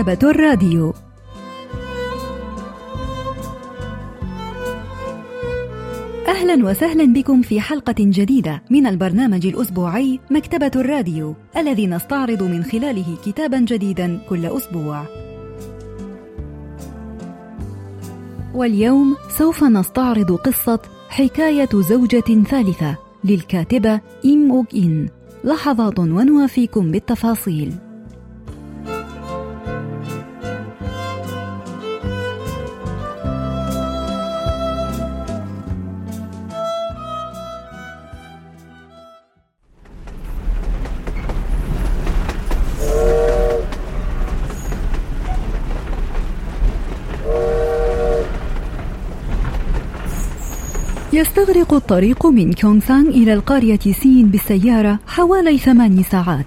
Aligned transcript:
مكتبة 0.00 0.30
الراديو 0.30 0.94
أهلا 6.28 6.70
وسهلا 6.70 7.12
بكم 7.12 7.42
في 7.42 7.60
حلقة 7.60 7.94
جديدة 7.98 8.62
من 8.70 8.86
البرنامج 8.86 9.46
الأسبوعي 9.46 10.20
مكتبة 10.30 10.70
الراديو 10.76 11.34
الذي 11.56 11.86
نستعرض 11.86 12.42
من 12.42 12.64
خلاله 12.64 13.16
كتابا 13.24 13.58
جديدا 13.58 14.20
كل 14.28 14.46
أسبوع. 14.46 15.29
واليوم 18.54 19.16
سوف 19.38 19.64
نستعرض 19.64 20.32
قصة 20.32 20.78
حكاية 21.08 21.68
زوجة 21.74 22.44
ثالثة 22.50 22.96
للكاتبة 23.24 24.00
إيم 24.24 24.50
أوغ 24.50 24.64
إن. 24.74 25.08
لحظات 25.44 25.98
ونوافيكم 25.98 26.90
بالتفاصيل. 26.90 27.89
يستغرق 51.20 51.74
الطريق 51.74 52.26
من 52.26 52.52
كيونغسان 52.52 53.06
إلى 53.06 53.34
القرية 53.34 53.78
سين 53.78 54.26
بالسيارة 54.26 54.98
حوالي 55.06 55.58
ثماني 55.58 56.02
ساعات. 56.02 56.46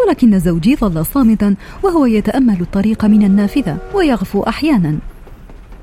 ولكن 0.00 0.38
زوجي 0.38 0.76
ظل 0.76 1.06
صامتا 1.06 1.56
وهو 1.82 2.06
يتأمل 2.06 2.60
الطريق 2.60 3.04
من 3.04 3.22
النافذة 3.22 3.78
ويغفو 3.94 4.42
أحيانا. 4.42 4.98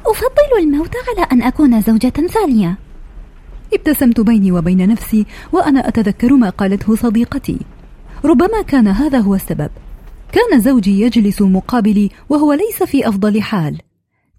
أفضل 0.05 0.59
الموت 0.59 0.95
على 1.07 1.27
أن 1.31 1.41
أكون 1.41 1.81
زوجة 1.81 2.09
ثانية. 2.09 2.77
ابتسمت 3.73 4.19
بيني 4.19 4.51
وبين 4.51 4.89
نفسي 4.89 5.25
وأنا 5.51 5.87
أتذكر 5.87 6.33
ما 6.33 6.49
قالته 6.49 6.95
صديقتي. 6.95 7.59
ربما 8.25 8.61
كان 8.67 8.87
هذا 8.87 9.19
هو 9.19 9.35
السبب. 9.35 9.69
كان 10.31 10.59
زوجي 10.59 11.01
يجلس 11.01 11.41
مقابلي 11.41 12.09
وهو 12.29 12.53
ليس 12.53 12.83
في 12.83 13.07
أفضل 13.09 13.41
حال. 13.41 13.77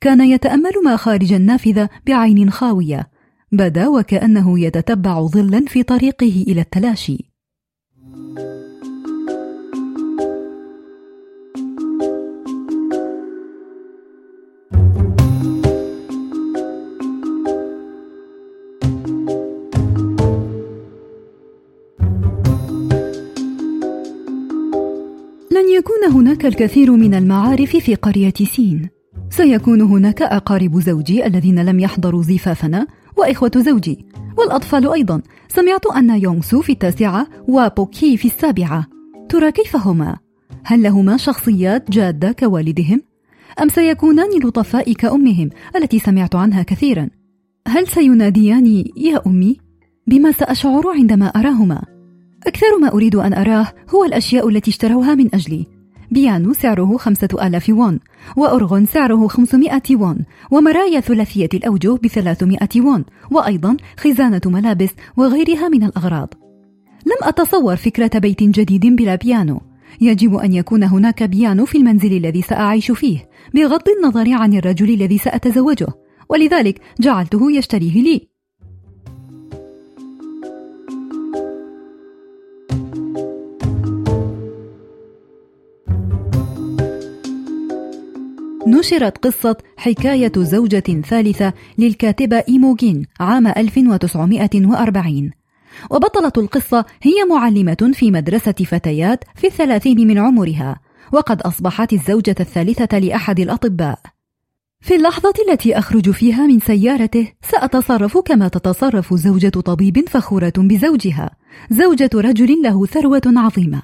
كان 0.01 0.21
يتأمل 0.21 0.73
ما 0.85 0.97
خارج 0.97 1.33
النافذة 1.33 1.89
بعين 2.07 2.51
خاوية. 2.51 3.10
بدا 3.53 3.89
وكأنه 3.89 4.61
يتتبع 4.61 5.21
ظلا 5.21 5.65
في 5.67 5.83
طريقه 5.83 6.45
إلى 6.49 6.61
التلاشي. 6.61 7.31
لن 25.53 25.69
يكون 25.77 26.05
هناك 26.13 26.47
الكثير 26.47 26.93
من 26.93 27.15
المعارف 27.15 27.77
في 27.77 27.95
قرية 27.95 28.35
سين. 28.45 28.89
سيكون 29.31 29.81
هناك 29.81 30.23
أقارب 30.23 30.81
زوجي 30.81 31.27
الذين 31.27 31.65
لم 31.65 31.81
يحضروا 31.81 32.23
زفافنا 32.23 32.87
وإخوة 33.21 33.51
زوجي 33.57 34.07
والأطفال 34.39 34.93
أيضا 34.93 35.23
سمعت 35.49 35.87
أن 35.87 36.11
يونغ 36.11 36.41
سو 36.41 36.61
في 36.61 36.73
التاسعة 36.73 37.27
وبوكي 37.49 38.17
في 38.17 38.25
السابعة 38.25 38.87
ترى 39.29 39.53
كيف 39.53 39.77
هما؟ 39.77 40.17
هل 40.65 40.83
لهما 40.83 41.17
شخصيات 41.17 41.91
جادة 41.91 42.33
كوالدهم؟ 42.33 43.03
أم 43.63 43.69
سيكونان 43.69 44.29
لطفاء 44.45 44.93
كأمهم 44.93 45.51
التي 45.77 45.99
سمعت 45.99 46.35
عنها 46.35 46.63
كثيرا؟ 46.63 47.09
هل 47.69 47.87
سينادياني 47.89 48.93
يا 48.97 49.23
أمي؟ 49.27 49.57
بما 50.07 50.33
سأشعر 50.33 50.89
عندما 50.89 51.27
أراهما؟ 51.27 51.83
أكثر 52.47 52.79
ما 52.81 52.93
أريد 52.93 53.15
أن 53.15 53.35
أراه 53.35 53.67
هو 53.95 54.05
الأشياء 54.05 54.49
التي 54.49 54.71
اشتروها 54.71 55.15
من 55.15 55.35
أجلي 55.35 55.67
بيانو 56.11 56.53
سعره 56.53 56.97
خمسة 56.97 57.29
آلاف 57.43 57.69
وون 57.69 58.01
وأرغن 58.37 58.87
سعره 58.87 59.29
500 59.29 59.83
وون 59.91 60.19
ومرايا 60.51 61.01
ثلاثية 61.01 61.49
الأوجه 61.55 61.99
بثلاثمائة 62.05 62.81
وون 62.81 63.05
وأيضا 63.31 63.77
خزانة 63.97 64.41
ملابس 64.47 64.91
وغيرها 65.17 65.69
من 65.69 65.85
الأغراض. 65.85 66.35
لم 67.07 67.17
أتصور 67.23 67.77
فكرة 67.77 68.19
بيت 68.19 68.43
جديد 68.43 68.87
بلا 68.97 69.15
بيانو. 69.15 69.61
يجب 70.01 70.35
أن 70.35 70.53
يكون 70.53 70.83
هناك 70.83 71.23
بيانو 71.23 71.65
في 71.65 71.79
المنزل 71.79 72.13
الذي 72.17 72.43
سأعيش 72.43 72.91
فيه 72.91 73.29
بغض 73.55 73.89
النظر 73.89 74.33
عن 74.33 74.55
الرجل 74.55 74.91
الذي 74.91 75.19
سأتزوجه. 75.19 75.89
ولذلك 76.29 76.81
جعلته 77.01 77.53
يشتريه 77.53 78.03
لي. 78.03 78.30
نشرت 88.81 89.19
قصة 89.19 89.57
حكاية 89.77 90.33
زوجة 90.37 91.03
ثالثة 91.09 91.53
للكاتبة 91.79 92.45
إيموجين 92.49 93.07
عام 93.21 93.47
1940 93.47 95.31
وبطلة 95.91 96.33
القصة 96.37 96.85
هي 97.03 97.25
معلمة 97.31 97.91
في 97.95 98.11
مدرسة 98.11 98.53
فتيات 98.53 99.25
في 99.37 99.47
الثلاثين 99.47 100.07
من 100.07 100.19
عمرها 100.19 100.81
وقد 101.13 101.43
أصبحت 101.43 101.93
الزوجة 101.93 102.35
الثالثة 102.41 102.99
لأحد 102.99 103.41
الأطباء. 103.41 103.99
في 104.81 104.97
اللحظة 104.97 105.35
التي 105.49 105.79
أخرج 105.79 106.11
فيها 106.11 106.47
من 106.47 106.61
سيارته 106.61 107.33
سأتصرف 107.51 108.19
كما 108.19 108.49
تتصرف 108.49 109.15
زوجة 109.15 109.49
طبيب 109.49 110.09
فخورة 110.09 110.53
بزوجها 110.57 111.31
زوجة 111.71 112.11
رجل 112.15 112.63
له 112.63 112.87
ثروة 112.87 113.23
عظيمة. 113.27 113.83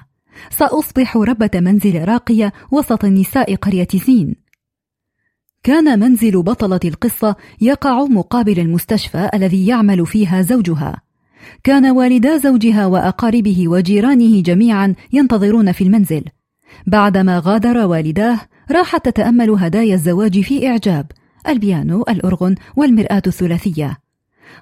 سأصبح 0.49 1.17
ربة 1.17 1.51
منزل 1.55 2.05
راقية 2.05 2.53
وسط 2.71 3.05
نساء 3.05 3.55
قرية 3.55 3.87
سين. 4.05 4.46
كان 5.67 5.99
منزل 5.99 6.41
بطلة 6.41 6.79
القصة 6.85 7.35
يقع 7.61 8.03
مقابل 8.05 8.59
المستشفى 8.59 9.29
الذي 9.33 9.67
يعمل 9.67 10.05
فيها 10.05 10.41
زوجها. 10.41 11.01
كان 11.63 11.85
والدا 11.85 12.37
زوجها 12.37 12.85
وأقاربه 12.85 13.67
وجيرانه 13.67 14.41
جميعا 14.41 14.95
ينتظرون 15.13 15.71
في 15.71 15.83
المنزل. 15.83 16.23
بعدما 16.87 17.41
غادر 17.45 17.77
والداه 17.77 18.39
راحت 18.71 19.05
تتأمل 19.05 19.49
هدايا 19.49 19.95
الزواج 19.95 20.41
في 20.41 20.67
إعجاب 20.67 21.11
البيانو، 21.47 22.05
الأرغن 22.09 22.55
والمرآة 22.75 23.21
الثلاثية. 23.27 23.97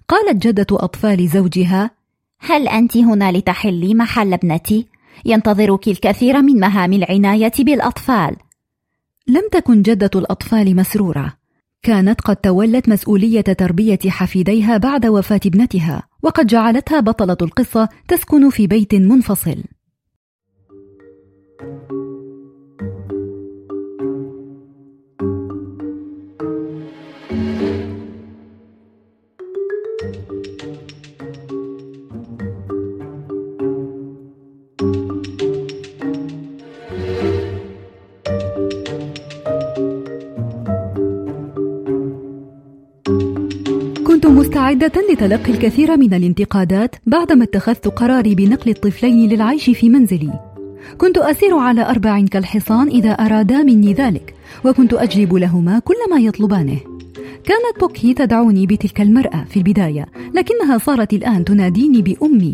قالت 0.07 0.47
جدة 0.47 0.67
أطفال 0.71 1.27
زوجها: 1.27 1.91
هل 2.39 2.67
أنت 2.67 2.97
هنا 2.97 3.31
لتحلي 3.31 3.93
محل 3.93 4.33
ابنتي؟ 4.33 4.87
ينتظرك 5.25 5.87
الكثير 5.87 6.41
من 6.41 6.59
مهام 6.59 6.93
العناية 6.93 7.53
بالأطفال. 7.59 8.35
لم 9.27 9.49
تكن 9.51 9.81
جدة 9.81 10.09
الأطفال 10.15 10.75
مسرورة. 10.75 11.33
كانت 11.83 12.21
قد 12.21 12.35
تولت 12.35 12.89
مسؤولية 12.89 13.41
تربية 13.41 13.99
حفيديها 14.07 14.77
بعد 14.77 15.05
وفاة 15.05 15.39
ابنتها 15.45 16.07
وقد 16.23 16.47
جعلتها 16.47 16.99
بطلة 16.99 17.37
القصة 17.41 17.89
تسكن 18.07 18.49
في 18.49 18.67
بيت 18.67 18.95
منفصل. 18.95 19.63
مستعدة 44.65 45.01
لتلقي 45.11 45.51
الكثير 45.51 45.97
من 45.97 46.13
الانتقادات 46.13 46.95
بعدما 47.05 47.43
اتخذت 47.43 47.87
قراري 47.87 48.35
بنقل 48.35 48.71
الطفلين 48.71 49.29
للعيش 49.29 49.69
في 49.69 49.89
منزلي. 49.89 50.39
كنت 50.97 51.17
أسير 51.17 51.57
على 51.57 51.81
أربع 51.81 52.21
كالحصان 52.21 52.87
إذا 52.87 53.11
أرادا 53.11 53.63
مني 53.63 53.93
ذلك، 53.93 54.35
وكنت 54.65 54.93
أجلب 54.93 55.33
لهما 55.33 55.79
كل 55.79 55.95
ما 56.11 56.19
يطلبانه. 56.19 56.77
كانت 57.43 57.79
بوكي 57.79 58.13
تدعوني 58.13 58.65
بتلك 58.65 59.01
المرأة 59.01 59.45
في 59.49 59.57
البداية، 59.57 60.05
لكنها 60.33 60.77
صارت 60.77 61.13
الآن 61.13 61.45
تناديني 61.45 62.01
بأمي. 62.01 62.53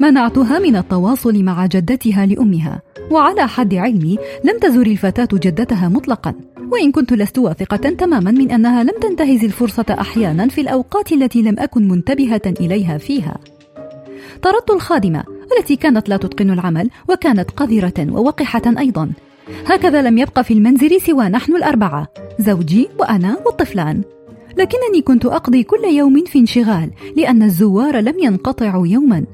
منعتها 0.00 0.58
من 0.58 0.76
التواصل 0.76 1.42
مع 1.42 1.66
جدتها 1.66 2.26
لأمها، 2.26 2.82
وعلى 3.10 3.48
حد 3.48 3.74
علمي 3.74 4.18
لم 4.44 4.58
تزر 4.58 4.86
الفتاة 4.86 5.28
جدتها 5.32 5.88
مطلقا، 5.88 6.34
وإن 6.70 6.92
كنت 6.92 7.12
لست 7.12 7.38
واثقة 7.38 7.76
تماما 7.76 8.30
من 8.30 8.50
أنها 8.50 8.82
لم 8.82 8.94
تنتهز 9.00 9.44
الفرصة 9.44 9.84
أحيانا 9.90 10.48
في 10.48 10.60
الأوقات 10.60 11.12
التي 11.12 11.42
لم 11.42 11.54
أكن 11.58 11.88
منتبهة 11.88 12.42
إليها 12.46 12.98
فيها. 12.98 13.38
طردت 14.42 14.70
الخادمة 14.70 15.24
التي 15.58 15.76
كانت 15.76 16.08
لا 16.08 16.16
تتقن 16.16 16.50
العمل 16.50 16.90
وكانت 17.08 17.50
قذرة 17.50 18.06
ووقحة 18.10 18.62
أيضا. 18.78 19.10
هكذا 19.66 20.02
لم 20.02 20.18
يبقى 20.18 20.44
في 20.44 20.54
المنزل 20.54 21.00
سوى 21.00 21.28
نحن 21.28 21.56
الأربعة 21.56 22.08
زوجي 22.38 22.88
وأنا 22.98 23.36
والطفلان. 23.46 24.02
لكنني 24.56 25.02
كنت 25.04 25.26
أقضي 25.26 25.62
كل 25.62 25.84
يوم 25.84 26.24
في 26.24 26.38
انشغال 26.38 26.90
لأن 27.16 27.42
الزوار 27.42 27.96
لم 27.96 28.18
ينقطعوا 28.18 28.86
يوما. 28.86 29.24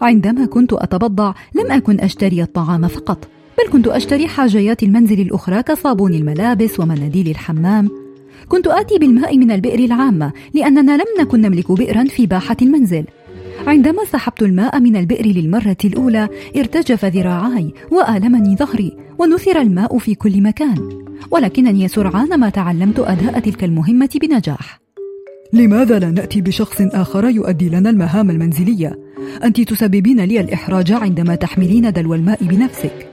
عندما 0.00 0.46
كنت 0.46 0.72
أتبضع 0.72 1.34
لم 1.54 1.72
أكن 1.72 2.00
أشتري 2.00 2.42
الطعام 2.42 2.88
فقط. 2.88 3.28
بل 3.62 3.72
كنت 3.72 3.88
أشتري 3.88 4.28
حاجيات 4.28 4.82
المنزل 4.82 5.20
الأخرى 5.20 5.62
كصابون 5.62 6.14
الملابس 6.14 6.80
ومناديل 6.80 7.28
الحمام. 7.28 7.88
كنت 8.48 8.66
آتي 8.66 8.98
بالماء 8.98 9.38
من 9.38 9.50
البئر 9.50 9.78
العامة 9.78 10.32
لأننا 10.54 10.96
لم 10.96 11.20
نكن 11.20 11.40
نملك 11.40 11.72
بئرا 11.72 12.04
في 12.04 12.26
باحة 12.26 12.56
المنزل. 12.62 13.04
عندما 13.66 14.04
سحبت 14.12 14.42
الماء 14.42 14.80
من 14.80 14.96
البئر 14.96 15.26
للمرة 15.26 15.76
الأولى 15.84 16.28
ارتجف 16.56 17.04
ذراعاي 17.04 17.74
وآلمني 17.90 18.56
ظهري 18.56 18.96
ونثر 19.18 19.60
الماء 19.60 19.98
في 19.98 20.14
كل 20.14 20.42
مكان. 20.42 20.88
ولكنني 21.30 21.88
سرعان 21.88 22.40
ما 22.40 22.48
تعلمت 22.48 22.98
أداء 22.98 23.38
تلك 23.38 23.64
المهمة 23.64 24.10
بنجاح. 24.22 24.80
لماذا 25.52 25.98
لا 25.98 26.10
نأتي 26.10 26.40
بشخص 26.40 26.80
آخر 26.80 27.28
يؤدي 27.28 27.68
لنا 27.68 27.90
المهام 27.90 28.30
المنزلية؟ 28.30 28.98
أنت 29.44 29.60
تسببين 29.60 30.20
لي 30.20 30.40
الإحراج 30.40 30.92
عندما 30.92 31.34
تحملين 31.34 31.92
دلو 31.92 32.14
الماء 32.14 32.44
بنفسك. 32.44 33.11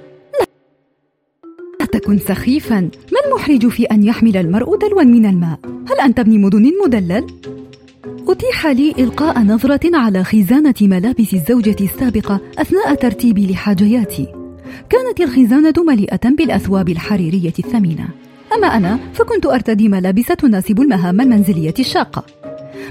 تكن 1.99 2.17
سخيفا 2.17 2.79
ما 3.11 3.19
المحرج 3.25 3.67
في 3.67 3.83
أن 3.83 4.03
يحمل 4.03 4.37
المرء 4.37 4.77
دلوا 4.77 5.03
من 5.03 5.25
الماء؟ 5.25 5.59
هل 5.65 5.99
أنت 5.99 6.19
ابن 6.19 6.39
مدن 6.39 6.71
مدلل؟ 6.85 7.27
أتيح 8.27 8.67
لي 8.67 8.93
إلقاء 8.99 9.39
نظرة 9.39 9.97
على 9.97 10.23
خزانة 10.23 10.73
ملابس 10.81 11.33
الزوجة 11.33 11.75
السابقة 11.81 12.39
أثناء 12.57 12.95
ترتيبي 12.95 13.51
لحاجياتي. 13.51 14.27
كانت 14.89 15.21
الخزانة 15.21 15.73
مليئة 15.87 16.29
بالأثواب 16.29 16.89
الحريرية 16.89 17.53
الثمينة. 17.59 18.07
أما 18.55 18.67
أنا 18.67 18.99
فكنت 19.13 19.45
أرتدي 19.45 19.89
ملابس 19.89 20.25
تناسب 20.25 20.81
المهام 20.81 21.21
المنزلية 21.21 21.73
الشاقة. 21.79 22.25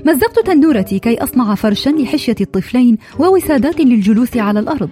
مزقت 0.07 0.47
تنورتي 0.47 0.99
كي 0.99 1.23
أصنع 1.23 1.55
فرشا 1.55 1.91
لحشية 1.91 2.37
الطفلين 2.41 2.99
ووسادات 3.19 3.81
للجلوس 3.81 4.37
على 4.37 4.61
الأرض. 4.61 4.91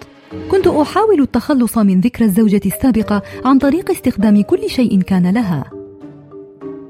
كنت 0.51 0.67
أحاول 0.67 1.21
التخلص 1.21 1.79
من 1.79 2.01
ذكرى 2.01 2.25
الزوجة 2.25 2.61
السابقة 2.67 3.23
عن 3.45 3.59
طريق 3.59 3.91
استخدام 3.91 4.43
كل 4.43 4.71
شيء 4.71 5.01
كان 5.01 5.31
لها. 5.31 5.71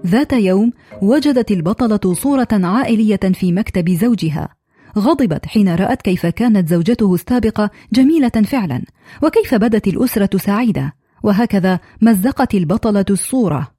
ذات 0.06 0.32
يوم 0.32 0.72
وجدت 1.02 1.50
البطلة 1.50 2.14
صورة 2.14 2.48
عائلية 2.52 3.16
في 3.16 3.52
مكتب 3.52 3.90
زوجها 3.90 4.48
غضبت 4.98 5.46
حين 5.46 5.74
رأت 5.74 6.02
كيف 6.02 6.26
كانت 6.26 6.68
زوجته 6.68 7.14
السابقة 7.14 7.70
جميلة 7.92 8.28
فعلا 8.28 8.82
وكيف 9.22 9.54
بدت 9.54 9.88
الأسرة 9.88 10.38
سعيدة 10.38 10.94
وهكذا 11.22 11.80
مزقت 12.02 12.54
البطلة 12.54 13.04
الصورة 13.10 13.75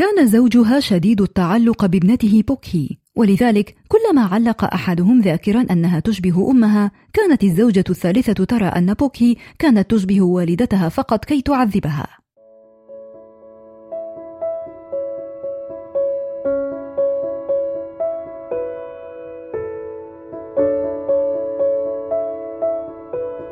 كان 0.00 0.26
زوجها 0.26 0.80
شديد 0.80 1.20
التعلق 1.20 1.86
بابنته 1.86 2.42
بوكي 2.48 2.98
ولذلك 3.16 3.74
كلما 3.88 4.22
علق 4.22 4.64
أحدهم 4.64 5.20
ذاكرا 5.20 5.66
أنها 5.70 6.00
تشبه 6.00 6.50
أمها 6.50 6.90
كانت 7.12 7.44
الزوجة 7.44 7.84
الثالثة 7.90 8.44
ترى 8.44 8.64
أن 8.64 8.94
بوكي 8.94 9.36
كانت 9.58 9.90
تشبه 9.90 10.22
والدتها 10.22 10.88
فقط 10.88 11.24
كي 11.24 11.42
تعذبها. 11.42 12.06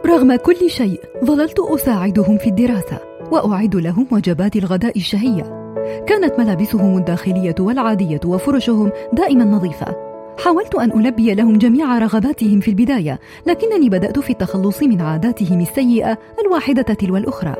رغم 0.06 0.36
كل 0.36 0.70
شيء 0.70 1.00
ظللت 1.24 1.60
أساعدهم 1.60 2.38
في 2.38 2.46
الدراسة 2.46 3.00
وأعد 3.32 3.76
لهم 3.76 4.06
وجبات 4.12 4.56
الغداء 4.56 4.96
الشهية. 4.96 5.57
كانت 6.06 6.38
ملابسهم 6.38 6.96
الداخلية 6.96 7.54
والعادية 7.60 8.20
وفرشهم 8.26 8.90
دائما 9.12 9.44
نظيفة. 9.44 10.08
حاولت 10.44 10.74
أن 10.74 10.90
ألبي 10.90 11.34
لهم 11.34 11.58
جميع 11.58 11.98
رغباتهم 11.98 12.60
في 12.60 12.68
البداية 12.68 13.18
لكنني 13.46 13.88
بدأت 13.88 14.18
في 14.18 14.30
التخلص 14.30 14.82
من 14.82 15.00
عاداتهم 15.00 15.60
السيئة 15.60 16.18
الواحدة 16.46 16.82
تلو 16.82 17.16
الأخرى. 17.16 17.54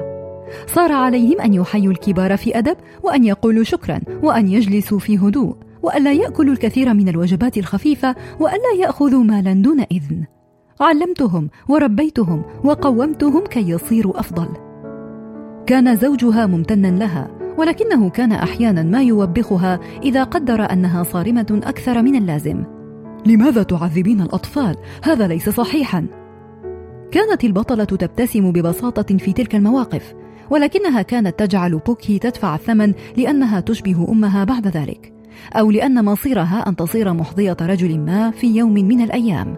صار 0.67 0.93
عليهم 0.93 1.41
أن 1.41 1.55
يحيوا 1.55 1.93
الكبار 1.93 2.37
في 2.37 2.59
أدب 2.59 2.77
وأن 3.03 3.25
يقولوا 3.25 3.65
شكرا 3.65 4.01
وأن 4.23 4.49
يجلسوا 4.49 4.99
في 4.99 5.19
هدوء 5.19 5.57
وألا 5.83 6.13
يأكلوا 6.13 6.53
الكثير 6.53 6.95
من 6.95 7.09
الوجبات 7.09 7.59
الخفيفة 7.59 8.15
وألا 8.41 8.73
يأخذوا 8.79 9.25
مالا 9.25 9.53
دون 9.53 9.81
إذن. 9.81 10.25
علمتهم 10.81 11.51
وربيتهم 11.69 12.43
وقومتهم 12.65 13.47
كي 13.47 13.71
يصيروا 13.71 14.21
أفضل. 14.21 14.49
كان 15.67 15.97
زوجها 15.97 16.47
ممتنا 16.47 16.89
لها. 16.89 17.38
ولكنه 17.59 18.11
كان 18.11 18.33
أحيانا 18.33 18.83
ما 18.83 19.03
يوبخها 19.03 19.81
إذا 20.03 20.25
قدر 20.25 20.73
أنها 20.73 21.03
صارمة 21.03 21.61
أكثر 21.65 22.03
من 22.03 22.15
اللازم. 22.17 22.65
لماذا 23.27 23.63
تعذبين 23.63 24.21
الأطفال؟ 24.21 24.77
هذا 25.03 25.27
ليس 25.27 25.49
صحيحا. 25.49 26.07
كانت 27.11 27.45
البطلة 27.45 27.85
تبتسم 27.85 28.53
ببساطة 28.53 29.17
في 29.17 29.33
تلك 29.33 29.55
المواقف 29.55 30.15
ولكنها 30.51 31.03
كانت 31.03 31.39
تجعل 31.39 31.79
بوكي 31.79 32.19
تدفع 32.19 32.55
الثمن 32.55 32.93
لأنها 33.17 33.61
تشبه 33.61 34.07
أمها 34.09 34.45
بعد 34.45 34.67
ذلك 34.67 35.13
أو 35.53 35.71
لأن 35.71 36.05
مصيرها 36.05 36.69
أن 36.69 36.77
تصير 36.77 37.13
محظيه 37.13 37.57
رجل 37.61 37.99
ما 37.99 38.31
في 38.31 38.57
يوم 38.57 38.75
من 38.75 39.01
الأيام. 39.01 39.57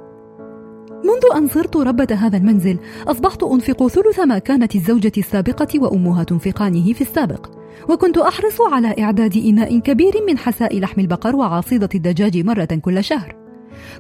منذ 1.05 1.37
أن 1.37 1.49
صرت 1.49 1.77
ربة 1.77 2.15
هذا 2.15 2.37
المنزل 2.37 2.79
أصبحت 3.07 3.43
أنفق 3.43 3.87
ثلث 3.87 4.21
ما 4.21 4.39
كانت 4.39 4.75
الزوجة 4.75 5.13
السابقة 5.19 5.81
وأمها 5.81 6.25
تنفقانه 6.25 6.93
في 6.93 7.01
السابق. 7.01 7.60
وكنت 7.89 8.19
أحرص 8.19 8.61
على 8.61 8.95
إعداد 8.99 9.37
إناء 9.37 9.79
كبير 9.79 10.13
من 10.27 10.39
حساء 10.39 10.79
لحم 10.79 11.01
البقر 11.01 11.37
وعصيدة 11.37 11.89
الدجاج 11.95 12.39
مرة 12.39 12.65
كل 12.65 13.05
شهر. 13.05 13.37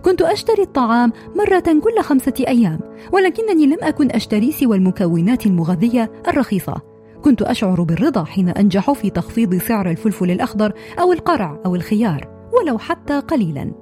كنت 0.02 0.22
أشتري 0.22 0.62
الطعام 0.62 1.12
مرة 1.36 1.80
كل 1.80 2.02
خمسة 2.02 2.34
أيام 2.48 2.80
ولكنني 3.12 3.66
لم 3.66 3.78
أكن 3.82 4.10
أشتري 4.10 4.52
سوى 4.52 4.76
المكونات 4.76 5.46
المغذية 5.46 6.12
الرخيصة. 6.28 6.80
كنت 7.22 7.42
أشعر 7.42 7.82
بالرضا 7.82 8.24
حين 8.24 8.48
أنجح 8.48 8.92
في 8.92 9.10
تخفيض 9.10 9.54
سعر 9.54 9.90
الفلفل 9.90 10.30
الأخضر 10.30 10.72
أو 11.00 11.12
القرع 11.12 11.60
أو 11.66 11.74
الخيار 11.74 12.28
ولو 12.52 12.78
حتى 12.78 13.18
قليلا. 13.18 13.72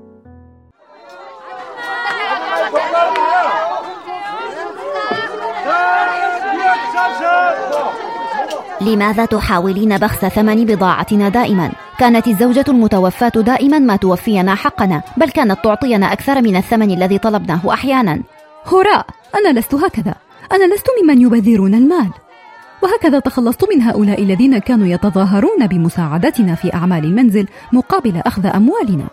لماذا 8.80 9.24
تحاولين 9.24 9.96
بخس 9.96 10.24
ثمن 10.24 10.64
بضاعتنا 10.64 11.28
دائما؟ 11.28 11.72
كانت 11.98 12.28
الزوجة 12.28 12.64
المتوفاة 12.68 13.28
دائما 13.28 13.78
ما 13.78 13.96
توفينا 13.96 14.54
حقنا 14.54 15.02
بل 15.16 15.30
كانت 15.30 15.64
تعطينا 15.64 16.12
أكثر 16.12 16.42
من 16.42 16.56
الثمن 16.56 16.90
الذي 16.90 17.18
طلبناه 17.18 17.60
أحيانا. 17.72 18.20
هراء 18.66 19.06
أنا 19.34 19.58
لست 19.58 19.74
هكذا. 19.74 20.14
أنا 20.52 20.74
لست 20.74 20.86
ممن 21.02 21.20
يبذرون 21.20 21.74
المال. 21.74 22.10
وهكذا 22.82 23.18
تخلصت 23.18 23.64
من 23.74 23.82
هؤلاء 23.82 24.22
الذين 24.22 24.58
كانوا 24.58 24.86
يتظاهرون 24.86 25.66
بمساعدتنا 25.66 26.54
في 26.54 26.74
أعمال 26.74 27.04
المنزل 27.04 27.46
مقابل 27.72 28.22
أخذ 28.26 28.46
أموالنا. 28.46 29.04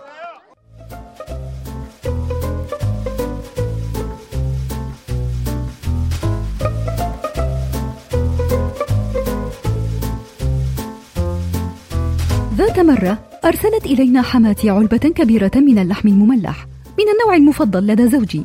ذات 12.65 12.79
مرة 12.79 13.19
أرسلت 13.45 13.85
إلينا 13.85 14.21
حماتي 14.21 14.69
علبة 14.69 14.97
كبيرة 14.97 15.51
من 15.55 15.79
اللحم 15.79 16.07
المملح 16.07 16.67
من 16.99 17.05
النوع 17.13 17.35
المفضل 17.35 17.87
لدى 17.87 18.07
زوجي. 18.07 18.43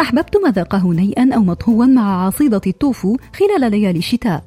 أحببت 0.00 0.36
مذاقه 0.46 0.92
نيئا 0.92 1.34
أو 1.34 1.40
مطهوا 1.40 1.86
مع 1.86 2.26
عصيدة 2.26 2.60
التوفو 2.66 3.16
خلال 3.34 3.70
ليالي 3.70 3.98
الشتاء. 3.98 4.44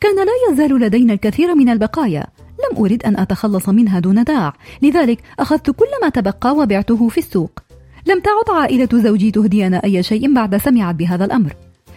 كان 0.00 0.16
لا 0.16 0.32
يزال 0.52 0.80
لدينا 0.80 1.12
الكثير 1.12 1.54
من 1.54 1.68
البقايا. 1.68 2.26
لم 2.58 2.84
أرد 2.84 3.02
أن 3.02 3.16
أتخلص 3.16 3.68
منها 3.68 4.00
دون 4.00 4.24
داع 4.24 4.52
لذلك 4.82 5.18
أخذت 5.38 5.70
كل 5.70 5.90
ما 6.02 6.08
تبقى 6.08 6.56
وبعته 6.56 7.08
في 7.08 7.18
السوق. 7.18 7.60
لم 8.06 8.20
تعد 8.20 8.56
عائلة 8.56 8.88
زوجي 8.92 9.30
تهدينا 9.30 9.84
أي 9.84 10.02
شيء 10.02 10.34
بعد 10.34 10.56
سمعت 10.56 10.94
بهذا 10.94 11.24
الأمر. 11.24 11.52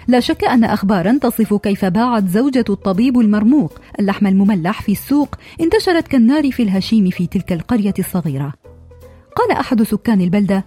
لا 0.08 0.20
شك 0.20 0.44
أن 0.44 0.64
أخبارا 0.64 1.20
تصف 1.22 1.54
كيف 1.54 1.86
باعت 1.86 2.28
زوجة 2.28 2.66
الطبيب 2.70 3.20
المرموق 3.20 3.80
اللحم 4.00 4.28
المملح 4.28 4.82
في 4.82 4.92
السوق 4.92 5.36
انتشرت 5.62 6.08
كالنار 6.08 6.52
في 6.52 6.64
الهشيم 6.64 7.10
في 7.10 7.28
تلك 7.28 7.54
القرية 7.54 7.94
الصغيرة. 8.00 8.54
قال 9.36 9.52
أحد 9.52 9.84
سكان 9.84 10.22
البلدة: 10.22 10.66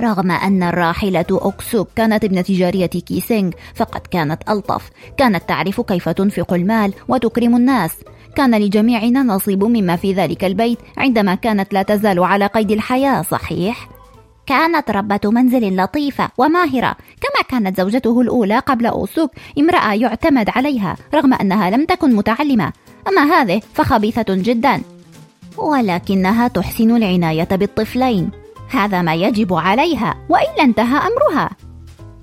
رغم 0.00 0.30
أن 0.30 0.62
الراحلة 0.62 1.26
أوكسوك 1.30 1.88
كانت 1.96 2.24
ابنة 2.24 2.44
جارية 2.48 2.86
كيسينغ 2.86 3.50
فقد 3.74 4.00
كانت 4.00 4.50
ألطف 4.50 4.90
كانت 5.16 5.42
تعرف 5.48 5.80
كيف 5.80 6.08
تنفق 6.08 6.52
المال 6.52 6.92
وتكرم 7.08 7.56
الناس 7.56 7.92
كان 8.36 8.54
لجميعنا 8.54 9.22
نصيب 9.22 9.64
مما 9.64 9.96
في 9.96 10.12
ذلك 10.12 10.44
البيت 10.44 10.78
عندما 10.96 11.34
كانت 11.34 11.72
لا 11.72 11.82
تزال 11.82 12.18
على 12.18 12.46
قيد 12.46 12.70
الحياة 12.70 13.22
صحيح؟ 13.22 13.99
كانت 14.50 14.90
ربة 14.90 15.20
منزل 15.24 15.76
لطيفة 15.76 16.30
وماهرة 16.38 16.96
كما 17.20 17.42
كانت 17.48 17.80
زوجته 17.80 18.20
الأولى 18.20 18.58
قبل 18.58 18.86
أوسوك 18.86 19.30
امرأة 19.58 19.94
يعتمد 19.94 20.50
عليها 20.50 20.96
رغم 21.14 21.34
أنها 21.34 21.70
لم 21.70 21.84
تكن 21.84 22.16
متعلمة. 22.16 22.72
أما 23.08 23.22
هذه 23.22 23.60
فخبيثة 23.74 24.24
جدا. 24.28 24.82
ولكنها 25.56 26.48
تحسن 26.48 26.96
العناية 26.96 27.48
بالطفلين. 27.50 28.30
هذا 28.70 29.02
ما 29.02 29.14
يجب 29.14 29.54
عليها 29.54 30.14
وإلا 30.28 30.62
انتهى 30.62 30.98
أمرها. 30.98 31.50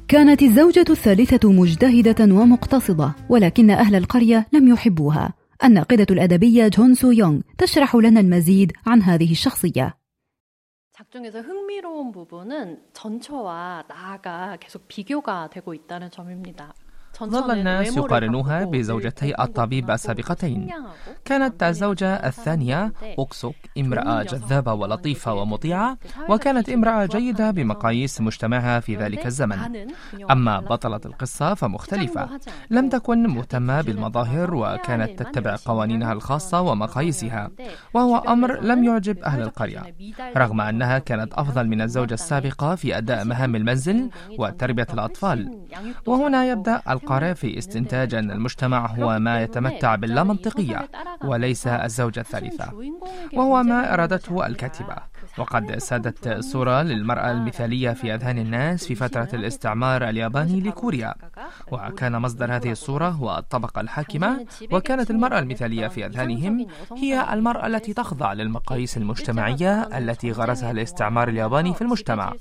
كانت 0.07 0.41
الزوجة 0.41 0.86
الثالثة 0.89 1.51
مجتهدة 1.51 2.36
ومقتصدة 2.36 3.12
ولكن 3.29 3.72
أهل 3.72 3.96
القرية 3.96 4.48
لم 4.53 4.67
يحبوها. 4.67 5.34
الناقدة 5.63 6.07
الأدبية 6.12 6.67
جون 6.67 6.93
سو 6.93 7.12
يونغ 7.12 7.39
تشرح 7.57 7.96
لنا 7.96 8.19
المزيد 8.19 8.72
عن 8.88 9.01
هذه 9.01 9.31
الشخصية. 9.31 9.97
작중에서 10.98 11.42
흥미로운 11.42 12.12
부분은 12.12 12.84
전처와 12.92 13.84
나가 13.88 14.58
계속 14.60 14.88
비교가 14.88 15.48
되고 15.48 15.75
있다는 15.75 16.10
점입니다. 16.10 16.74
ظل 17.24 17.52
الناس 17.52 17.98
يقارنوها 17.98 18.66
بزوجتي 18.66 19.42
الطبيب 19.42 19.92
السابقتين. 19.92 20.70
كانت 21.26 21.64
الزوجة 21.64 22.14
الثانية 22.14 22.94
أوكسوك 23.20 23.56
امرأة 23.78 24.24
جذابة 24.24 24.74
ولطيفة 24.74 25.34
ومطيعة 25.34 25.98
وكانت 26.30 26.70
امرأة 26.70 27.06
جيدة 27.06 27.52
بمقاييس 27.52 28.22
مجتمعها 28.22 28.80
في 28.80 28.96
ذلك 28.96 29.26
الزمن. 29.26 29.60
أما 30.32 30.60
بطلة 30.60 31.02
القصة 31.06 31.54
فمختلفة. 31.54 32.30
لم 32.70 32.90
تكن 32.90 33.28
مهتمة 33.28 33.82
بالمظاهر 33.82 34.56
وكانت 34.56 35.24
تتبع 35.24 35.56
قوانينها 35.66 36.14
الخاصة 36.14 36.62
ومقاييسها 36.62 37.50
وهو 37.94 38.18
أمر 38.18 38.62
لم 38.62 38.84
يعجب 38.84 39.20
أهل 39.20 39.42
القرية. 39.42 39.84
رغم 40.38 40.62
أنها 40.62 41.00
كانت 41.00 41.34
أفضل 41.34 41.68
من 41.68 41.82
الزوجة 41.82 42.14
السابقة 42.14 42.76
في 42.76 42.98
أداء 42.98 43.26
مهام 43.26 43.56
المنزل 43.56 44.10
وتربية 44.40 44.88
الأطفال. 44.94 45.68
وهنا 46.06 46.46
يبدأ 46.46 46.82
القارئ 47.08 47.34
في 47.34 47.58
استنتاج 47.58 48.16
أن 48.16 48.32
المجتمع 48.32 48.86
هو 48.86 49.20
ما 49.20 49.42
يتمتع 49.42 49.96
باللامنطقية 49.96 50.90
وليس 51.24 51.68
الزوجة 51.68 52.20
الثالثة 52.20 52.74
وهو 53.34 53.64
ما 53.64 53.94
أرادته 53.94 54.46
الكاتبة. 54.48 54.96
وقد 55.38 55.77
سادت 55.77 56.39
صورة 56.39 56.82
للمرأة 56.82 57.32
المثالية 57.32 57.91
في 57.91 58.15
أذهان 58.15 58.38
الناس 58.38 58.88
في 58.88 58.96
فترة 58.96 59.29
الاستعمار 59.34 60.10
الياباني 60.10 60.62
لكوريا. 60.62 61.13
وكان 61.72 62.20
مصدر 62.22 62.56
هذه 62.56 62.72
الصورة 62.72 63.10
هو 63.10 63.38
الطبقة 63.38 63.82
الحاكمة 63.82 64.46
وكانت 64.72 65.12
المرأة 65.12 65.39
المثالية 65.39 65.88
في 65.88 66.06
أذهانهم 66.06 66.67
هي 66.98 67.34
المرأة 67.34 67.67
التي 67.67 67.94
تخضع 67.94 68.34
للمقاييس 68.34 68.98
المجتمعية 68.98 69.98
التي 69.98 70.32
غرسها 70.32 70.72
الاستعمار 70.72 71.29
الياباني 71.29 71.74
في 71.74 71.82
المجتمع. 71.82 72.34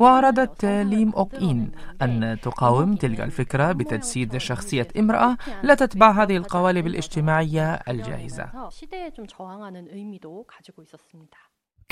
وأرادت 0.00 0.64
ليم 0.64 1.10
أوك 1.10 1.34
إين 1.34 1.70
أن 2.02 2.38
تقاوم 2.42 2.96
تلك 2.96 3.20
الفكرة 3.20 3.72
بتجسيد 3.72 4.36
شخصية 4.36 4.88
امرأة 4.98 5.36
لا 5.62 5.74
تتبع 5.74 6.22
هذه 6.22 6.36
القوالب 6.36 6.86
الاجتماعية 6.86 7.74
الجاهزة. 7.74 8.68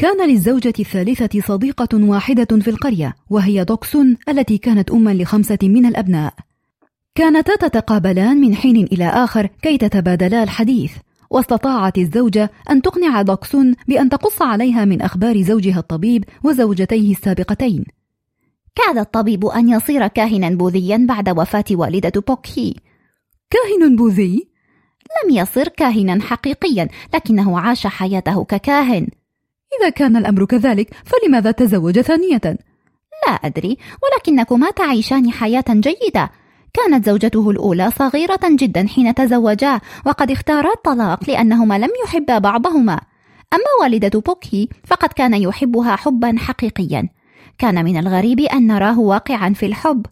كان 0.01 0.31
للزوجة 0.31 0.73
الثالثة 0.81 1.41
صديقة 1.41 1.89
واحدة 1.93 2.61
في 2.61 2.71
القرية 2.71 3.17
وهي 3.31 3.65
دوكسون 3.65 4.17
التي 4.29 4.59
كانت 4.59 4.91
أما 4.91 5.15
لخمسة 5.15 5.59
من 5.63 5.87
الأبناء. 5.87 6.35
كانتا 7.15 7.57
تتقابلان 7.57 8.37
من 8.41 8.55
حين 8.55 8.77
إلى 8.77 9.09
آخر 9.09 9.47
كي 9.63 9.79
تتبادلا 9.79 10.43
الحديث. 10.43 10.93
واستطاعت 11.31 11.99
الزوجة 11.99 12.51
أن 12.71 12.83
تقنع 12.83 13.23
دوكسون 13.23 13.75
بأن 13.89 14.09
تقص 14.09 14.43
عليها 14.43 14.85
من 14.85 15.03
أخبار 15.03 15.43
زوجها 15.43 15.79
الطبيب 15.79 16.25
وزوجتيه 16.45 17.13
السابقتين. 17.13 17.85
كاد 18.75 18.99
الطبيب 18.99 19.47
أن 19.47 19.69
يصير 19.69 20.07
كاهنا 20.07 20.51
بوذيا 20.51 21.07
بعد 21.09 21.39
وفاة 21.39 21.65
والدة 21.71 22.21
بوكهي. 22.27 22.75
كاهن 23.51 23.97
بوذي؟ 23.97 24.49
لم 25.25 25.37
يصر 25.37 25.69
كاهنا 25.69 26.23
حقيقيا 26.23 26.89
لكنه 27.15 27.61
عاش 27.61 27.87
حياته 27.87 28.45
ككاهن. 28.45 29.07
إذا 29.81 29.91
كان 29.91 30.17
الأمر 30.17 30.45
كذلك؟ 30.45 30.91
فلماذا 31.05 31.51
تزوج 31.51 32.01
ثانية؟ 32.01 32.41
لا 33.27 33.33
أدري 33.33 33.79
ولكنكما 34.03 34.71
تعيشان 34.71 35.31
حياة 35.31 35.65
جيدة. 35.71 36.31
كانت 36.75 37.07
زوجته 37.07 37.51
الأولى 37.51 37.91
صغيرة 37.91 38.41
جدا 38.45 38.87
حين 38.87 39.15
تزوجا 39.15 39.81
وقد 40.07 40.31
اختارا 40.31 40.73
الطلاق 40.73 41.31
لأنهما 41.31 41.79
لم 41.79 41.91
يحبا 42.05 42.39
بعضهما. 42.39 43.01
أما 43.53 43.83
والدة 43.83 44.21
بوكي 44.21 44.69
فقد 44.85 45.09
كان 45.09 45.35
يحبها 45.35 45.97
حبا 45.97 46.35
حقيقيا. 46.39 47.09
كان 47.59 47.85
من 47.85 47.97
الغريب 47.97 48.41
أن 48.41 48.67
نراه 48.67 49.01
واقعا 49.01 49.53
في 49.53 49.67
الحب. 49.67 50.07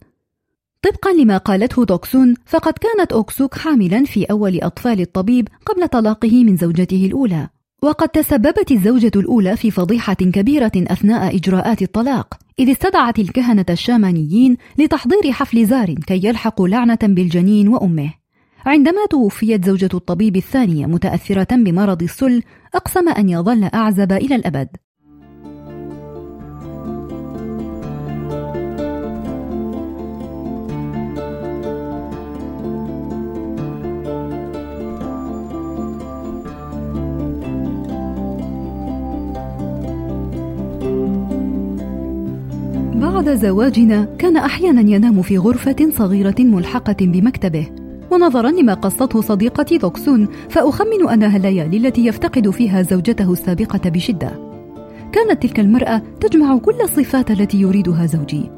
طبقا 0.82 1.12
لما 1.12 1.36
قالته 1.36 1.84
دوكسون 1.84 2.34
فقد 2.46 2.72
كانت 2.72 3.12
أوكسوك 3.12 3.58
حاملا 3.58 4.04
في 4.04 4.24
أول 4.24 4.60
أطفال 4.62 5.00
الطبيب 5.00 5.48
قبل 5.66 5.88
طلاقه 5.88 6.44
من 6.44 6.56
زوجته 6.56 7.06
الأولى. 7.06 7.48
وقد 7.82 8.08
تسببت 8.08 8.70
الزوجة 8.70 9.10
الأولى 9.16 9.56
في 9.56 9.70
فضيحة 9.70 10.14
كبيرة 10.14 10.72
أثناء 10.76 11.36
إجراءات 11.36 11.82
الطلاق 11.82 12.38
إذ 12.58 12.70
استدعت 12.70 13.18
الكهنة 13.18 13.66
الشامانيين 13.70 14.56
لتحضير 14.78 15.32
حفل 15.32 15.66
زار 15.66 15.94
كي 15.94 16.26
يلحقوا 16.26 16.68
لعنة 16.68 16.98
بالجنين 17.02 17.68
وأمه. 17.68 18.14
عندما 18.66 19.06
توفيت 19.10 19.64
زوجة 19.64 19.88
الطبيب 19.94 20.36
الثانية 20.36 20.86
متأثرة 20.86 21.56
بمرض 21.56 22.02
السل 22.02 22.42
أقسم 22.74 23.08
أن 23.08 23.28
يظل 23.28 23.64
أعزب 23.64 24.12
إلى 24.12 24.34
الأبد. 24.34 24.68
بعد 43.18 43.36
زواجنا 43.36 44.04
كان 44.18 44.36
أحيانا 44.36 44.80
ينام 44.80 45.22
في 45.22 45.38
غرفة 45.38 45.76
صغيرة 45.96 46.34
ملحقة 46.38 46.96
بمكتبه. 47.00 47.66
ونظرا 48.10 48.50
لما 48.50 48.74
قصته 48.74 49.20
صديقتي 49.20 49.78
دوكسون 49.78 50.28
فأخمن 50.48 51.08
أنها 51.12 51.36
الليالي 51.36 51.76
التي 51.76 52.06
يفتقد 52.06 52.50
فيها 52.50 52.82
زوجته 52.82 53.32
السابقة 53.32 53.90
بشدة. 53.90 54.30
كانت 55.12 55.42
تلك 55.42 55.60
المرأة 55.60 56.02
تجمع 56.20 56.58
كل 56.58 56.74
الصفات 56.82 57.30
التي 57.30 57.60
يريدها 57.60 58.06
زوجي. 58.06 58.50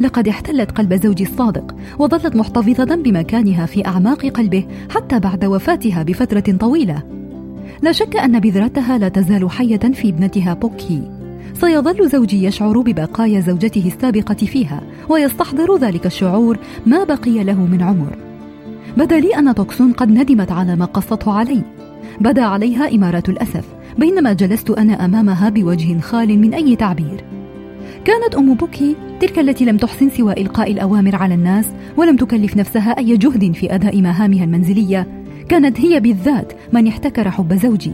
لقد 0.00 0.28
احتلت 0.28 0.70
قلب 0.70 0.94
زوجي 0.94 1.24
الصادق 1.24 1.74
وظلت 1.98 2.36
محتفظة 2.36 2.94
بمكانها 2.94 3.66
في 3.66 3.86
أعماق 3.86 4.26
قلبه 4.26 4.66
حتى 4.90 5.20
بعد 5.20 5.44
وفاتها 5.44 6.02
بفترة 6.02 6.56
طويلة. 6.60 7.02
لا 7.82 7.92
شك 7.92 8.16
أن 8.16 8.40
بذرتها 8.40 8.98
لا 8.98 9.08
تزال 9.08 9.50
حية 9.50 9.76
في 9.78 10.08
ابنتها 10.08 10.54
بوكي. 10.54 11.17
سيظل 11.54 12.08
زوجي 12.08 12.44
يشعر 12.44 12.80
ببقايا 12.80 13.40
زوجته 13.40 13.86
السابقة 13.86 14.34
فيها 14.34 14.82
ويستحضر 15.08 15.76
ذلك 15.76 16.06
الشعور 16.06 16.58
ما 16.86 17.04
بقي 17.04 17.44
له 17.44 17.66
من 17.66 17.82
عمر. 17.82 18.16
بدا 18.96 19.20
لي 19.20 19.38
أن 19.38 19.54
توكسون 19.54 19.92
قد 19.92 20.10
ندمت 20.10 20.52
على 20.52 20.76
ما 20.76 20.84
قصته 20.84 21.32
علي. 21.32 21.62
بدا 22.20 22.42
عليها 22.42 22.94
إمارات 22.94 23.28
الأسف 23.28 23.64
بينما 23.98 24.32
جلست 24.32 24.70
أنا 24.70 25.04
أمامها 25.04 25.48
بوجه 25.48 26.00
خال 26.00 26.38
من 26.38 26.54
أي 26.54 26.76
تعبير. 26.76 27.24
كانت 28.04 28.34
أم 28.34 28.54
بوكي 28.54 28.96
تلك 29.20 29.38
التي 29.38 29.64
لم 29.64 29.76
تحسن 29.76 30.10
سوى 30.10 30.32
إلقاء 30.32 30.72
الأوامر 30.72 31.16
على 31.16 31.34
الناس 31.34 31.66
ولم 31.96 32.16
تكلف 32.16 32.56
نفسها 32.56 32.98
أي 32.98 33.16
جهد 33.16 33.52
في 33.52 33.74
أداء 33.74 34.02
مهامها 34.02 34.44
المنزلية. 34.44 35.24
كانت 35.48 35.80
هي 35.80 36.00
بالذات 36.00 36.52
من 36.72 36.86
احتكر 36.86 37.30
حب 37.30 37.54
زوجي. 37.54 37.92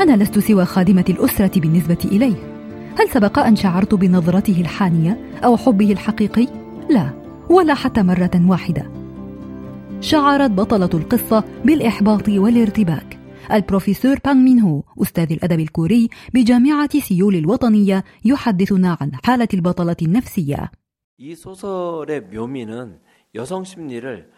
أنا 0.00 0.16
لست 0.22 0.38
سوى 0.38 0.64
خادمة 0.64 1.04
الأسرة 1.08 1.60
بالنسبة 1.60 1.98
إليه. 2.04 2.51
هل 2.99 3.09
سبق 3.09 3.39
أن 3.39 3.55
شعرت 3.55 3.95
بنظرته 3.95 4.61
الحانية 4.61 5.17
أو 5.43 5.57
حبه 5.57 5.91
الحقيقي؟ 5.91 6.47
لا 6.89 7.09
ولا 7.49 7.73
حتى 7.73 8.03
مرة 8.03 8.31
واحدة 8.35 8.91
شعرت 10.01 10.51
بطلة 10.51 10.89
القصة 10.93 11.43
بالإحباط 11.65 12.29
والارتباك 12.29 13.19
البروفيسور 13.51 14.19
بانغ 14.25 14.37
مين 14.37 14.59
هو 14.59 14.83
أستاذ 15.01 15.31
الأدب 15.31 15.59
الكوري 15.59 16.09
بجامعة 16.33 16.99
سيول 16.99 17.35
الوطنية 17.35 18.03
يحدثنا 18.25 18.97
عن 19.01 19.11
حالة 19.23 19.47
البطلة 19.53 19.95
النفسية 20.01 20.71
이 21.19 21.33
소설의 21.33 22.21
묘미는 22.31 22.99
여성 23.33 23.63
심리를 23.63 24.29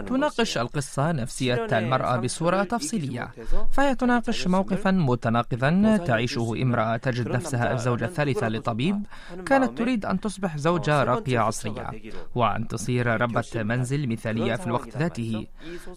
تناقش 0.00 0.58
القصة 0.58 1.12
نفسية 1.12 1.66
المرأة 1.78 2.16
بصورة 2.16 2.62
تفصيلية 2.62 3.30
فهي 3.72 3.94
تناقش 3.94 4.46
موقفا 4.46 4.90
متناقضا 4.90 5.96
تعيشه 6.06 6.52
امرأة 6.62 6.96
تجد 6.96 7.28
نفسها 7.28 7.72
الزوجة 7.72 8.04
الثالثة 8.04 8.48
لطبيب 8.48 9.06
كانت 9.46 9.78
تريد 9.78 10.06
أن 10.06 10.20
تصبح 10.20 10.56
زوجة 10.56 11.02
راقية 11.04 11.38
عصرية 11.38 11.90
وأن 12.34 12.68
تصير 12.68 13.20
ربة 13.20 13.44
منزل 13.54 14.08
مثالية 14.08 14.54
في 14.54 14.66
الوقت 14.66 14.96
ذاته 14.96 15.46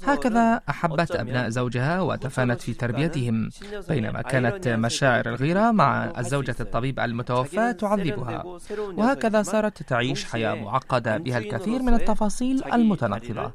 هكذا 0.03 0.61
أحبت 0.69 1.11
أبناء 1.11 1.49
زوجها 1.49 2.01
وتفانت 2.01 2.61
في 2.61 2.73
تربيتهم 2.73 3.49
بينما 3.89 4.21
كانت 4.21 4.67
مشاعر 4.67 5.29
الغيرة 5.29 5.71
مع 5.71 6.13
الزوجة 6.19 6.55
الطبيب 6.59 6.99
المتوفى 6.99 7.73
تعذبها 7.73 8.43
وهكذا 8.97 9.43
صارت 9.43 9.83
تعيش 9.83 10.25
حياة 10.25 10.53
معقدة 10.53 11.17
بها 11.17 11.37
الكثير 11.37 11.81
من 11.81 11.93
التفاصيل 11.93 12.20
المتناقضة 12.73 13.51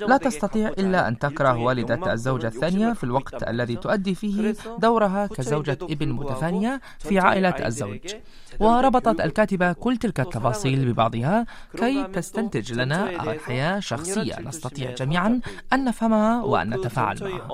لا 0.00 0.16
تستطيع 0.16 0.68
إلا 0.68 1.08
أن 1.08 1.18
تكره 1.18 1.56
والدة 1.58 2.12
الزوجة 2.12 2.46
الثانية 2.46 2.92
في 2.92 3.04
الوقت 3.04 3.48
الذي 3.48 3.76
تؤدي 3.76 4.14
فيه 4.14 4.54
دورها 4.78 5.26
كزوجة 5.26 5.78
ابن 5.82 6.08
متفانية 6.12 6.80
في 6.98 7.18
عائلة 7.18 7.66
الزوج 7.66 8.14
وربطت 8.60 9.20
الكاتبة 9.20 9.72
كل 9.72 9.96
تلك 9.96 10.20
التفاصيل 10.20 10.92
ببعضها 10.92 11.46
كي 11.76 12.04
تستنتج 12.04 12.72
لنا 12.72 13.22
حياة 13.38 13.80
شخصية 13.80 14.40
نستطيع 14.40 14.94
جميعا 14.94 15.40
أن 15.72 15.84
نفهمها 15.84 16.42
وأن 16.42 16.70
نتفاعل 16.74 17.18
معها 17.22 17.52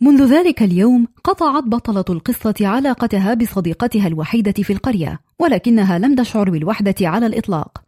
منذ 0.00 0.24
ذلك 0.24 0.62
اليوم 0.62 1.06
قطعت 1.24 1.64
بطلة 1.64 2.04
القصة 2.10 2.54
علاقتها 2.60 3.34
بصديقتها 3.34 4.06
الوحيدة 4.06 4.52
في 4.62 4.72
القرية 4.72 5.20
ولكنها 5.38 5.98
لم 5.98 6.14
تشعر 6.14 6.50
بالوحدة 6.50 6.94
على 7.00 7.26
الإطلاق. 7.26 7.82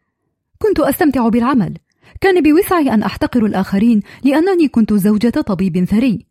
كنت 0.59 0.81
أستمتع 0.81 1.29
بالعمل. 1.29 1.75
كان 2.21 2.43
بوسعي 2.43 2.95
أن 2.95 3.03
أحتقر 3.03 3.47
الآخرين 3.47 4.03
لأنني 4.25 4.69
كنت 4.69 4.93
زوجة 4.93 5.29
طبيب 5.29 5.85
ثري. 5.85 6.27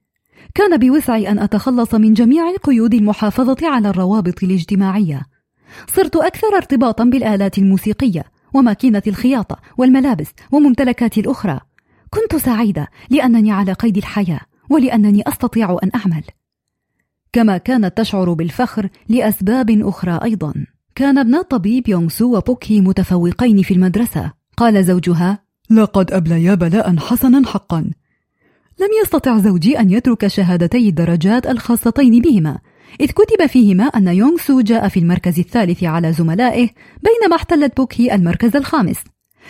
كان 0.55 0.77
بوسعي 0.77 1.29
أن 1.29 1.39
أتخلص 1.39 1.95
من 1.95 2.13
جميع 2.13 2.55
قيود 2.63 2.93
المحافظة 2.93 3.57
على 3.63 3.89
الروابط 3.89 4.43
الاجتماعية. 4.43 5.21
صرت 5.95 6.15
أكثر 6.15 6.47
ارتباطا 6.55 7.03
بالآلات 7.03 7.57
الموسيقية 7.57 8.23
وماكينة 8.53 9.03
الخياطة 9.07 9.59
والملابس 9.77 10.27
وممتلكاتي 10.51 11.19
الأخرى. 11.19 11.59
كنت 12.09 12.35
سعيدة 12.35 12.87
لأنني 13.09 13.51
على 13.51 13.73
قيد 13.73 13.97
الحياة. 13.97 14.48
ولأنني 14.69 15.23
أستطيع 15.27 15.77
أن 15.83 15.91
أعمل. 15.95 16.23
كما 17.33 17.57
كانت 17.57 17.97
تشعر 17.97 18.33
بالفخر 18.33 18.89
لأسباب 19.09 19.69
أخرى 19.69 20.19
أيضا. 20.23 20.53
كان 20.95 21.17
ابنا 21.17 21.39
الطبيب 21.39 21.89
يونغ 21.89 22.09
سو 22.09 22.37
وبوكي 22.37 22.81
متفوقين 22.81 23.61
في 23.61 23.73
المدرسة. 23.73 24.31
قال 24.57 24.85
زوجها 24.85 25.39
لقد 25.69 26.11
أبليا 26.11 26.55
بلاء 26.55 26.97
حسنا 26.97 27.47
حقا. 27.47 27.79
لم 28.79 28.89
يستطع 29.03 29.37
زوجي 29.37 29.79
أن 29.79 29.91
يترك 29.91 30.27
شهادتي 30.27 30.89
الدرجات 30.89 31.47
الخاصتين 31.47 32.21
بهما 32.21 32.59
إذ 33.01 33.11
كتب 33.11 33.45
فيهما 33.45 33.83
أن 33.83 34.07
يونغ 34.07 34.37
سو 34.37 34.61
جاء 34.61 34.87
في 34.87 34.99
المركز 34.99 35.39
الثالث 35.39 35.83
على 35.83 36.13
زملائه 36.13 36.69
بينما 37.03 37.35
احتلت 37.35 37.77
بوكي 37.77 38.15
المركز 38.15 38.55
الخامس. 38.55 38.97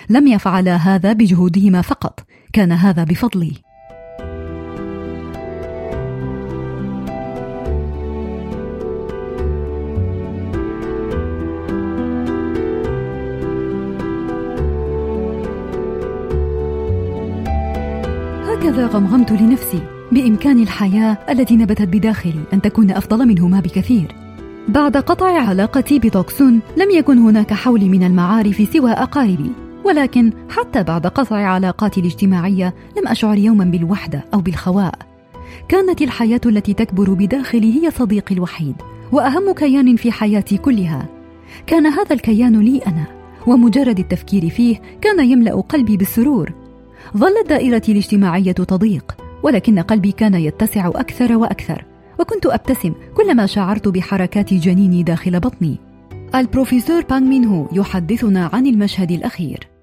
لم 0.10 0.28
يفعلا 0.28 0.76
هذا 0.76 1.14
بجهودهما 1.14 1.82
فقط 1.82 2.20
كان 2.54 2.72
هذا 2.72 3.04
بفضلي. 3.04 3.52
هكذا 18.80 18.88
غمغمت 18.88 19.32
لنفسي؟ 19.32 19.80
بإمكان 20.12 20.60
الحياة 20.60 21.18
التي 21.30 21.56
نبتت 21.56 21.88
بداخلي 21.88 22.44
أن 22.54 22.62
تكون 22.62 22.92
أفضل 22.92 23.28
منهما 23.28 23.60
بكثير. 23.60 24.16
بعد 24.68 24.98
قطع 24.98 25.42
علاقتي 25.42 26.00
بتوكسون 26.00 26.60
لم 26.78 26.92
يكن 26.92 27.18
هناك 27.18 27.54
حولي 27.54 27.90
من 27.90 28.04
المعارف 28.04 28.68
سوى 28.74 28.92
أقاربي. 28.92 29.52
ولكن 29.86 30.32
حتى 30.50 30.84
بعد 30.84 31.08
قطع 31.08 31.36
علاقاتي 31.36 32.02
الاجتماعية 32.02 32.74
لم 32.98 33.08
أشعر 33.08 33.38
يوما 33.38 33.66
بالوحدة 33.66 34.26
أو 34.34 34.40
بالخواء. 34.40 34.96
كانت 35.68 36.02
الحياة 36.02 36.42
التي 36.46 36.74
تكبر 36.74 37.14
بداخلي 37.14 37.84
هي 37.84 37.92
صديقي 37.92 38.36
الوحيد 38.36 38.76
وأهم 39.12 39.52
كيان 39.52 39.96
في 39.96 40.12
حياتي 40.12 40.58
كلها. 40.58 41.06
كان 41.68 41.88
هذا 41.88 42.14
الكيان 42.14 42.60
لي 42.60 42.82
أنا 42.88 43.06
ومجرد 43.48 44.00
التفكير 44.00 44.50
فيه 44.50 44.82
كان 45.02 45.30
يملأ 45.32 45.62
قلبي 45.62 45.98
بالسرور. 45.98 46.59
ظلت 47.17 47.49
دائرتي 47.49 47.93
الاجتماعية 47.93 48.53
تضيق 48.53 49.17
ولكن 49.43 49.79
قلبي 49.79 50.13
كان 50.13 50.35
يتسع 50.35 50.89
أكثر 50.89 51.37
وأكثر 51.37 51.85
وكنت 52.21 52.47
أبتسم 52.47 52.95
كلما 53.17 53.47
شعرت 53.47 53.89
بحركات 53.89 54.55
جنيني 54.55 55.03
داخل 55.03 55.41
بطني 55.41 55.79
البروفيسور 56.35 57.03
بانغ 57.03 57.29
مين 57.29 57.45
هو 57.45 57.69
يحدثنا 57.73 58.51
عن 58.53 58.67
المشهد 58.67 59.11
الأخير 59.11 59.75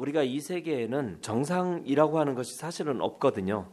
우리가 0.00 0.22
이 0.22 0.40
세계에는 0.40 1.18
정상이라고 1.20 2.18
하는 2.20 2.34
것이 2.34 2.54
사실은 2.56 3.02
없거든요. 3.02 3.66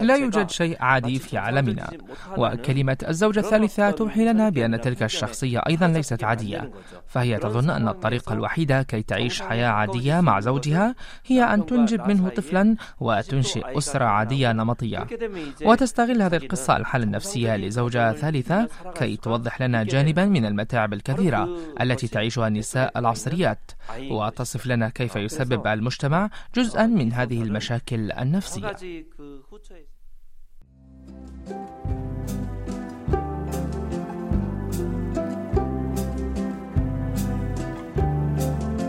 لا 0.00 0.16
يوجد 0.16 0.50
شيء 0.50 0.76
عادي 0.80 1.18
في 1.18 1.38
عالمنا. 1.38 1.90
وكلمة 2.36 2.96
الزوجة 3.08 3.40
الثالثة 3.40 3.90
توحي 3.90 4.24
لنا 4.24 4.48
بأن 4.48 4.80
تلك 4.80 5.02
الشخصية 5.02 5.58
أيضا 5.58 5.86
ليست 5.88 6.24
عادية. 6.24 6.70
فهي 7.06 7.38
تظن 7.38 7.70
أن 7.70 7.88
الطريقة 7.88 8.32
الوحيدة 8.32 8.82
كي 8.82 9.02
تعيش 9.02 9.42
حياة 9.42 9.68
عادية 9.68 10.20
مع 10.20 10.40
زوجها 10.40 10.94
هي 11.26 11.44
أن 11.44 11.66
تنجب 11.66 12.08
منه 12.08 12.28
طفلا 12.28 12.76
وتنشئ 13.00 13.78
أسرة 13.78 14.04
عادية 14.04 14.52
نمطية. 14.52 15.06
وتستغل 15.64 16.22
هذه 16.22 16.36
القصة 16.36 16.76
الحالة 16.76 17.04
النفسية 17.04 17.56
لزوجة 17.56 18.12
ثالثة 18.12 18.68
كي 18.94 19.16
توضح 19.16 19.62
لنا 19.62 19.82
جانبا 19.84 20.24
من 20.24 20.46
المتاعب 20.46 20.92
الكثيرة 20.92 21.48
التي 21.80 22.08
تعيشها 22.08 22.48
النساء 22.48 22.98
العصريات. 22.98 23.70
وتصف 24.10 24.66
لنا 24.66 24.88
كيف 24.88 25.16
يسبب 25.16 25.66
المجتمع 25.66 26.30
جزءا 26.54 26.86
من 26.86 27.12
هذه 27.12 27.42
المشاكل. 27.42 27.91
المشاكل 27.94 28.22
النفسية. 28.22 28.76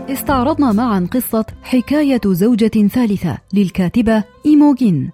استعرضنا 0.08 0.72
معا 0.72 1.08
قصة 1.12 1.44
حكاية 1.62 2.20
زوجة 2.26 2.88
ثالثة 2.88 3.38
للكاتبة 3.52 4.24
إيموجين 4.46 5.10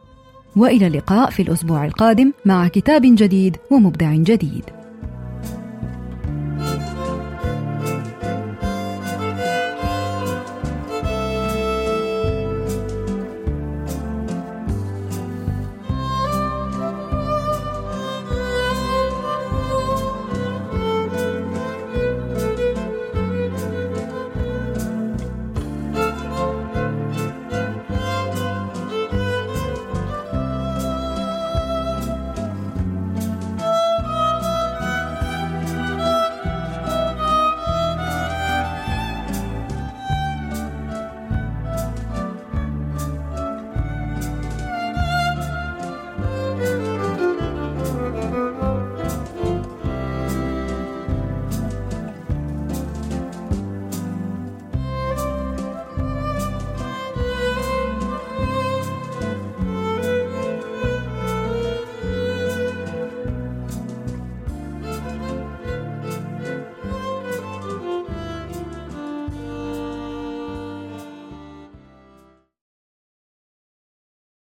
وإلى 0.57 0.87
اللقاء 0.87 1.31
في 1.31 1.42
الأسبوع 1.42 1.85
القادم 1.85 2.33
مع 2.44 2.68
كتاب 2.68 3.03
جديد 3.05 3.57
ومبدع 3.70 4.14
جديد. 4.14 4.80